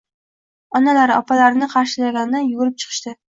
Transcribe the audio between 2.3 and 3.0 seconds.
yugurib